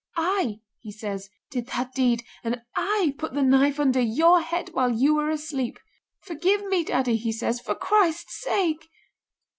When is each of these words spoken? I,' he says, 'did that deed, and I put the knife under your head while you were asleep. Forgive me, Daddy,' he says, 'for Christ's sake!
I,' 0.17 0.61
he 0.79 0.91
says, 0.91 1.29
'did 1.51 1.67
that 1.67 1.93
deed, 1.93 2.23
and 2.43 2.63
I 2.75 3.13
put 3.19 3.33
the 3.35 3.43
knife 3.43 3.79
under 3.79 4.01
your 4.01 4.41
head 4.41 4.69
while 4.69 4.89
you 4.89 5.13
were 5.13 5.29
asleep. 5.29 5.77
Forgive 6.21 6.65
me, 6.65 6.83
Daddy,' 6.83 7.17
he 7.17 7.31
says, 7.31 7.59
'for 7.61 7.75
Christ's 7.75 8.41
sake! 8.43 8.89